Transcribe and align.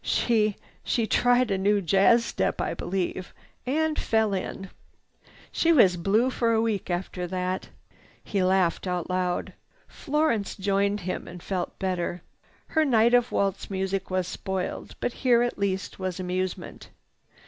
She—she 0.03 1.05
tried 1.05 1.51
a 1.51 1.59
new 1.59 1.79
jazz 1.79 2.25
step, 2.25 2.59
I 2.59 2.73
believe,—and—fell 2.73 4.33
in! 4.33 4.71
She 5.51 5.71
was 5.71 5.95
blue 5.95 6.31
for 6.31 6.53
a 6.53 6.59
week 6.61 6.89
after 6.89 7.27
that." 7.27 7.69
He 8.23 8.41
laughed 8.41 8.87
aloud. 8.87 9.53
Florence 9.87 10.55
joined 10.55 11.01
him 11.01 11.27
and 11.27 11.43
felt 11.43 11.77
better. 11.77 12.23
Her 12.69 12.83
night 12.83 13.13
of 13.13 13.31
waltz 13.31 13.69
music 13.69 14.09
was 14.09 14.27
spoiled, 14.27 14.95
but 14.99 15.13
here 15.21 15.43
at 15.43 15.59
least 15.59 15.99
was 15.99 16.19
amusement. 16.19 16.89